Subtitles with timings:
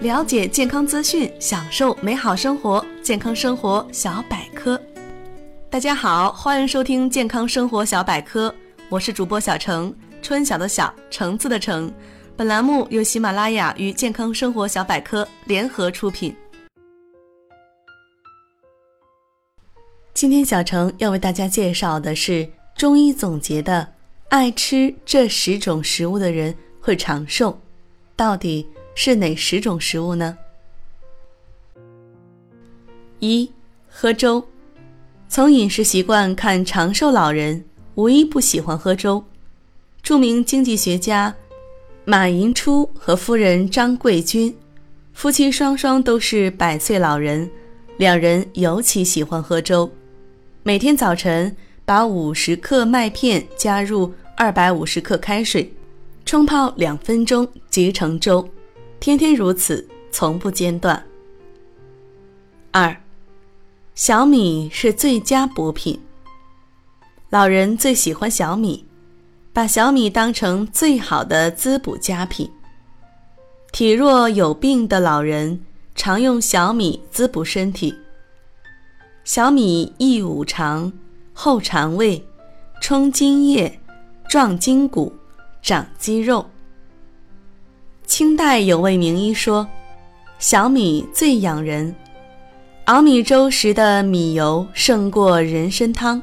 [0.00, 2.84] 了解健康资讯，享受美好生活。
[3.02, 4.80] 健康生活小百科，
[5.68, 8.54] 大家好，欢迎收听健康生活小百科，
[8.88, 9.92] 我是主播小程，
[10.22, 11.92] 春晓的晓，橙子的橙。
[12.36, 16.32] 本栏目由喜马拉雅与健康生活小百科联合出品。
[20.14, 23.94] 今天小程要为大家介绍的是中医总结的，
[24.28, 27.58] 爱吃这十种食物的人会长寿，
[28.14, 28.64] 到底？
[29.00, 30.36] 是哪十种食物呢？
[33.20, 33.48] 一、
[33.88, 34.44] 喝粥。
[35.28, 37.64] 从饮食习惯看，长寿老人
[37.94, 39.24] 无一不喜欢喝粥。
[40.02, 41.32] 著名经济学家
[42.04, 44.52] 马寅初和夫人张桂君，
[45.12, 47.48] 夫妻双双都是百岁老人，
[47.98, 49.88] 两人尤其喜欢喝粥。
[50.64, 55.72] 每天早晨，把五十克麦片加入二百五十克开水，
[56.24, 58.44] 冲泡两分钟即成粥。
[59.00, 61.04] 天天如此，从不间断。
[62.72, 62.96] 二，
[63.94, 66.00] 小米是最佳补品。
[67.30, 68.84] 老人最喜欢小米，
[69.52, 72.50] 把小米当成最好的滋补佳品。
[73.70, 77.94] 体弱有病的老人常用小米滋补身体。
[79.22, 80.92] 小米益五常、
[81.32, 82.26] 厚肠胃、
[82.80, 83.78] 充津液、
[84.28, 85.14] 壮筋骨、
[85.62, 86.44] 长肌肉。
[88.08, 89.68] 清代有位名医说
[90.40, 91.94] ：“小米最养人，
[92.86, 96.20] 熬米粥时的米油胜过人参汤。”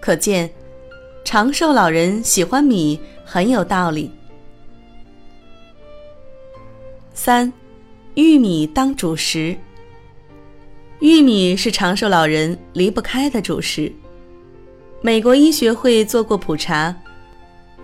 [0.00, 0.48] 可见，
[1.24, 4.08] 长寿老人喜欢米很有道理。
[7.12, 7.52] 三，
[8.14, 9.56] 玉米当主食。
[11.00, 13.92] 玉米是长寿老人离不开的主食。
[15.02, 16.94] 美国医学会做过普查。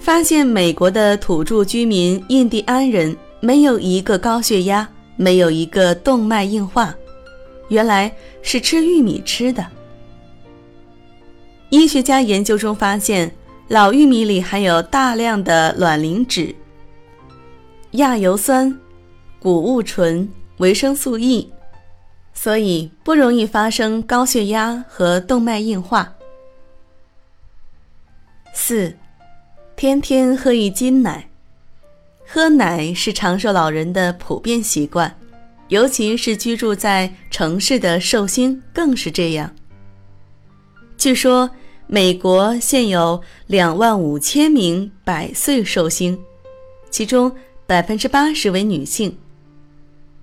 [0.03, 6.93] 发现美国的土著居民印第安人没有一个高血压，没有一个动脉硬化，
[7.69, 9.65] 原来是吃玉米吃的。
[11.71, 13.33] 医学家研究中发现，
[13.69, 16.53] 老玉米里含有大量的卵磷脂、
[17.93, 18.77] 亚油酸、
[19.39, 21.49] 谷物醇、维生素 E，
[22.35, 26.13] 所以不容易发生高血压和动脉硬化。
[28.53, 28.93] 四。
[29.83, 31.29] 天天喝一斤奶，
[32.25, 35.13] 喝奶是长寿老人的普遍习惯，
[35.67, 39.53] 尤其是居住在城市的寿星更是这样。
[40.97, 41.51] 据说，
[41.89, 46.17] 美国现有两万五千名百岁寿星，
[46.89, 47.35] 其中
[47.67, 49.19] 百分之八十为女性，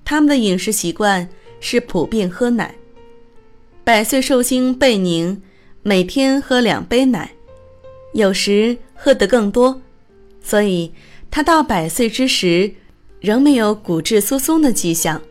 [0.06, 1.28] 他们的饮食习惯
[1.60, 2.74] 是普遍喝奶。
[3.84, 5.42] 百岁寿星贝宁
[5.84, 7.30] 每天喝两杯奶。
[8.14, 9.82] 有时喝得更多，
[10.42, 10.92] 所以
[11.30, 12.74] 他到百岁之时，
[13.20, 15.22] 仍没有骨质疏松的迹象，